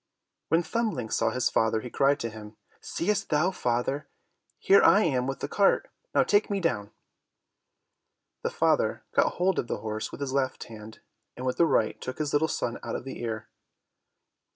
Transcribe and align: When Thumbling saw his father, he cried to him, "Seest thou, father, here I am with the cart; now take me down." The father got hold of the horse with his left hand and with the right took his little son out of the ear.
When 0.47 0.63
Thumbling 0.63 1.11
saw 1.11 1.29
his 1.29 1.51
father, 1.51 1.81
he 1.81 1.91
cried 1.91 2.19
to 2.21 2.31
him, 2.31 2.57
"Seest 2.81 3.29
thou, 3.29 3.51
father, 3.51 4.07
here 4.57 4.81
I 4.81 5.01
am 5.03 5.27
with 5.27 5.41
the 5.41 5.47
cart; 5.47 5.91
now 6.15 6.23
take 6.23 6.49
me 6.49 6.59
down." 6.59 6.89
The 8.41 8.49
father 8.49 9.03
got 9.13 9.33
hold 9.33 9.59
of 9.59 9.67
the 9.67 9.81
horse 9.81 10.11
with 10.11 10.21
his 10.21 10.33
left 10.33 10.63
hand 10.63 11.01
and 11.37 11.45
with 11.45 11.57
the 11.57 11.67
right 11.67 12.01
took 12.01 12.17
his 12.17 12.33
little 12.33 12.47
son 12.47 12.79
out 12.81 12.95
of 12.95 13.03
the 13.03 13.21
ear. 13.21 13.49